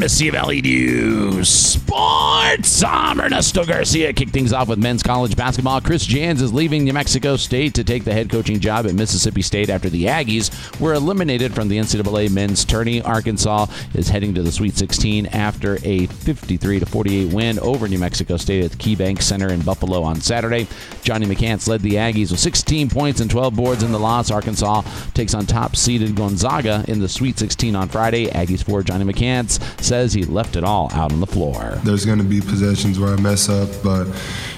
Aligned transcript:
Mesilla 0.00 0.32
Valley 0.32 0.62
News 0.62 1.50
Sports. 1.50 2.82
I'm 2.82 3.20
Ernesto 3.20 3.66
Garcia. 3.66 4.14
Kick 4.14 4.30
things 4.30 4.50
off 4.50 4.68
with 4.68 4.78
men's 4.78 5.02
college 5.02 5.36
basketball. 5.36 5.82
Chris 5.82 6.06
Jans 6.06 6.40
is 6.40 6.54
leaving 6.54 6.84
New 6.84 6.94
Mexico 6.94 7.36
State 7.36 7.74
to 7.74 7.84
take 7.84 8.04
the 8.04 8.12
head 8.14 8.30
coaching 8.30 8.60
job 8.60 8.86
at 8.86 8.94
Mississippi 8.94 9.42
State 9.42 9.68
after 9.68 9.90
the 9.90 10.06
Aggies 10.06 10.80
were 10.80 10.94
eliminated 10.94 11.54
from 11.54 11.68
the 11.68 11.76
NCAA 11.76 12.30
men's 12.30 12.64
tourney. 12.64 13.02
Arkansas 13.02 13.66
is 13.92 14.08
heading 14.08 14.32
to 14.34 14.42
the 14.42 14.50
Sweet 14.50 14.74
16 14.74 15.26
after 15.26 15.78
a 15.84 16.06
53 16.06 16.80
48 16.80 17.34
win 17.34 17.58
over 17.58 17.86
New 17.86 17.98
Mexico 17.98 18.38
State 18.38 18.64
at 18.64 18.70
the 18.70 18.78
KeyBank 18.78 19.20
Center 19.20 19.52
in 19.52 19.60
Buffalo 19.60 20.02
on 20.02 20.22
Saturday. 20.22 20.66
Johnny 21.02 21.26
McCants 21.26 21.68
led 21.68 21.82
the 21.82 21.96
Aggies 21.96 22.30
with 22.30 22.40
16 22.40 22.88
points 22.88 23.20
and 23.20 23.30
12 23.30 23.54
boards 23.54 23.82
in 23.82 23.92
the 23.92 24.00
loss. 24.00 24.30
Arkansas 24.30 24.80
takes 25.12 25.34
on 25.34 25.44
top 25.44 25.76
seeded 25.76 26.16
Gonzaga 26.16 26.86
in 26.88 27.00
the 27.00 27.08
Sweet 27.08 27.38
16 27.38 27.76
on 27.76 27.88
Friday. 27.90 28.28
Aggies 28.28 28.64
for 28.64 28.82
Johnny 28.82 29.04
McCants 29.04 29.58
says 29.90 30.12
he 30.12 30.22
left 30.22 30.54
it 30.54 30.62
all 30.62 30.88
out 30.92 31.12
on 31.12 31.18
the 31.18 31.26
floor. 31.26 31.80
There's 31.82 32.06
going 32.06 32.18
to 32.18 32.24
be 32.24 32.40
possessions 32.40 33.00
where 33.00 33.12
I 33.12 33.20
mess 33.20 33.48
up, 33.48 33.68
but 33.82 34.06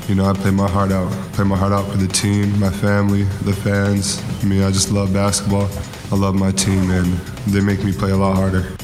you 0.07 0.15
know 0.15 0.27
I 0.27 0.35
play 0.35 0.51
my 0.51 0.69
heart 0.69 0.93
out. 0.93 1.11
Play 1.33 1.47
my 1.47 1.57
heart 1.57 1.73
out 1.73 1.91
for 1.91 1.97
the 1.97 2.07
team, 2.07 2.61
my 2.61 2.69
family, 2.69 3.23
the 3.41 3.55
fans. 3.55 4.23
I 4.43 4.45
mean, 4.45 4.63
I 4.63 4.71
just 4.71 4.93
love 4.93 5.11
basketball. 5.15 5.71
I 6.11 6.17
love 6.17 6.35
my 6.35 6.53
team, 6.53 6.91
and 6.91 7.07
they 7.47 7.63
make 7.63 7.83
me 7.83 7.95
play 7.95 8.11
a 8.11 8.17
lot 8.17 8.37
harder. 8.37 8.77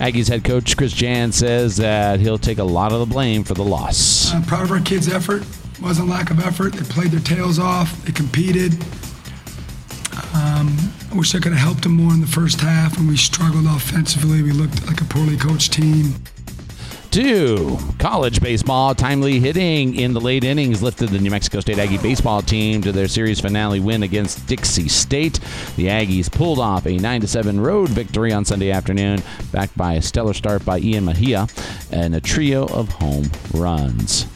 Aggies 0.00 0.30
head 0.30 0.44
coach 0.44 0.78
Chris 0.78 0.94
Jans 0.94 1.36
says 1.36 1.76
that 1.76 2.20
he'll 2.20 2.38
take 2.38 2.56
a 2.56 2.64
lot 2.64 2.92
of 2.92 3.00
the 3.00 3.06
blame 3.06 3.44
for 3.44 3.52
the 3.52 3.62
loss. 3.62 4.32
I'm 4.32 4.44
proud 4.44 4.62
of 4.62 4.70
our 4.70 4.80
kids' 4.80 5.12
effort. 5.12 5.42
It 5.42 5.82
wasn't 5.82 6.08
lack 6.08 6.30
of 6.30 6.40
effort. 6.40 6.72
They 6.72 6.84
played 6.84 7.10
their 7.10 7.20
tails 7.20 7.58
off. 7.58 8.02
They 8.06 8.12
competed. 8.12 8.72
Um, 10.34 10.76
I 11.10 11.16
wish 11.16 11.34
I 11.34 11.38
could 11.38 11.52
have 11.52 11.60
helped 11.60 11.82
them 11.82 11.96
more 11.96 12.12
in 12.12 12.20
the 12.20 12.26
first 12.26 12.60
half 12.60 12.96
when 12.96 13.06
we 13.08 13.16
struggled 13.16 13.66
offensively. 13.66 14.42
We 14.42 14.52
looked 14.52 14.86
like 14.86 15.00
a 15.00 15.04
poorly 15.04 15.36
coached 15.36 15.72
team. 15.72 16.14
Two, 17.12 17.78
college 17.98 18.40
baseball. 18.40 18.94
Timely 18.94 19.38
hitting 19.38 19.96
in 19.96 20.14
the 20.14 20.20
late 20.20 20.44
innings 20.44 20.82
lifted 20.82 21.10
the 21.10 21.18
New 21.18 21.30
Mexico 21.30 21.60
State 21.60 21.78
Aggie 21.78 21.98
baseball 21.98 22.40
team 22.40 22.80
to 22.80 22.90
their 22.90 23.06
series 23.06 23.38
finale 23.38 23.80
win 23.80 24.02
against 24.02 24.46
Dixie 24.46 24.88
State. 24.88 25.38
The 25.76 25.88
Aggies 25.88 26.32
pulled 26.32 26.58
off 26.58 26.86
a 26.86 26.96
9 26.96 27.26
7 27.26 27.60
road 27.60 27.90
victory 27.90 28.32
on 28.32 28.46
Sunday 28.46 28.70
afternoon, 28.70 29.22
backed 29.52 29.76
by 29.76 29.92
a 29.92 30.02
stellar 30.02 30.32
start 30.32 30.64
by 30.64 30.78
Ian 30.78 31.04
Mejia 31.04 31.48
and 31.90 32.14
a 32.14 32.20
trio 32.22 32.64
of 32.68 32.88
home 32.88 33.30
runs. 33.52 34.26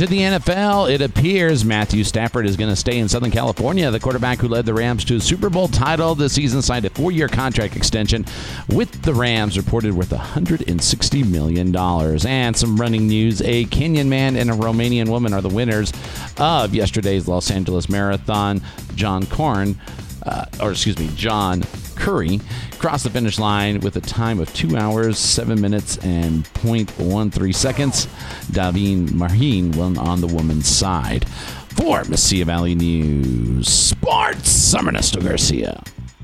To 0.00 0.06
the 0.06 0.20
NFL, 0.20 0.90
it 0.90 1.02
appears 1.02 1.62
Matthew 1.62 2.04
Stafford 2.04 2.46
is 2.46 2.56
going 2.56 2.70
to 2.70 2.74
stay 2.74 3.00
in 3.00 3.06
Southern 3.06 3.30
California. 3.30 3.90
The 3.90 4.00
quarterback 4.00 4.38
who 4.38 4.48
led 4.48 4.64
the 4.64 4.72
Rams 4.72 5.04
to 5.04 5.16
a 5.16 5.20
Super 5.20 5.50
Bowl 5.50 5.68
title 5.68 6.14
this 6.14 6.32
season 6.32 6.62
signed 6.62 6.86
a 6.86 6.88
four 6.88 7.12
year 7.12 7.28
contract 7.28 7.76
extension 7.76 8.24
with 8.70 9.02
the 9.02 9.12
Rams, 9.12 9.58
reported 9.58 9.92
worth 9.92 10.08
$160 10.08 11.30
million. 11.30 11.76
And 11.76 12.56
some 12.56 12.78
running 12.78 13.08
news 13.08 13.42
a 13.42 13.66
Kenyan 13.66 14.06
man 14.06 14.36
and 14.36 14.48
a 14.48 14.54
Romanian 14.54 15.10
woman 15.10 15.34
are 15.34 15.42
the 15.42 15.50
winners 15.50 15.92
of 16.38 16.74
yesterday's 16.74 17.28
Los 17.28 17.50
Angeles 17.50 17.90
Marathon. 17.90 18.62
John 18.94 19.26
Corn, 19.26 19.78
uh, 20.22 20.46
or 20.62 20.70
excuse 20.70 20.98
me, 20.98 21.10
John 21.14 21.62
Korir 22.00 22.40
crossed 22.78 23.04
the 23.04 23.10
finish 23.10 23.38
line 23.38 23.80
with 23.80 23.94
a 23.96 24.00
time 24.00 24.40
of 24.40 24.52
2 24.54 24.76
hours, 24.76 25.18
7 25.18 25.60
minutes, 25.60 25.98
and 25.98 26.44
0.13 26.54 27.54
seconds. 27.54 28.08
Delvine 28.50 29.08
Meringor 29.08 29.76
won 29.76 29.98
on 29.98 30.22
the 30.22 30.26
woman's 30.26 30.66
side. 30.66 31.28
For 31.76 32.02
Mesilla 32.04 32.44
Valley 32.44 32.74
News 32.74 33.68
Sports, 33.68 34.74
I'm 34.74 34.88
Ernesto 34.88 35.20
Garcia. 35.20 35.82